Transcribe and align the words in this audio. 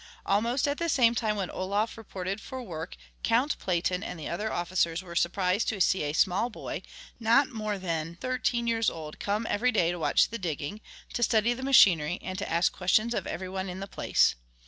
Almost 0.25 0.67
at 0.67 0.79
the 0.79 0.89
same 0.89 1.13
time 1.13 1.35
when 1.35 1.51
Olof 1.51 1.95
reported 1.95 2.41
for 2.41 2.59
work 2.63 2.97
Count 3.21 3.55
Platen 3.59 4.01
and 4.01 4.19
the 4.19 4.27
other 4.27 4.51
officers 4.51 5.03
were 5.03 5.15
surprised 5.15 5.67
to 5.69 5.79
see 5.79 6.01
a 6.01 6.13
small 6.13 6.49
boy, 6.49 6.81
not 7.19 7.49
more 7.49 7.77
than 7.77 8.15
thirteen 8.15 8.65
years 8.65 8.89
old, 8.89 9.19
come 9.19 9.45
every 9.47 9.71
day 9.71 9.91
to 9.91 9.99
watch 9.99 10.29
the 10.29 10.39
digging, 10.39 10.81
to 11.13 11.21
study 11.21 11.53
the 11.53 11.61
machinery, 11.61 12.17
and 12.23 12.39
to 12.39 12.49
ask 12.51 12.71
questions 12.71 13.13
of 13.13 13.27
every 13.27 13.47
one 13.49 13.69
in 13.69 13.79
the 13.79 13.85
place. 13.85 14.33